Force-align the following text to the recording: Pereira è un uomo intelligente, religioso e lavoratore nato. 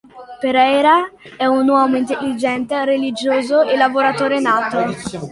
Pereira 0.41 1.11
è 1.37 1.45
un 1.45 1.69
uomo 1.69 1.95
intelligente, 1.95 2.83
religioso 2.85 3.61
e 3.61 3.77
lavoratore 3.77 4.39
nato. 4.39 4.95